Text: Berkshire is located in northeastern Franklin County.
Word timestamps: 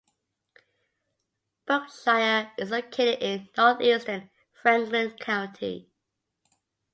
Berkshire 1.67 2.51
is 2.57 2.71
located 2.71 3.21
in 3.21 3.49
northeastern 3.55 4.31
Franklin 4.55 5.11
County. 5.19 5.91